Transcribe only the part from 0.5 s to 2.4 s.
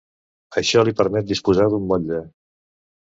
Això li permet disposar d'un motlle.